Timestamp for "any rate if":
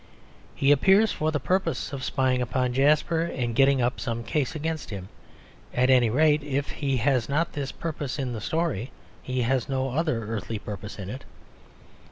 5.91-6.71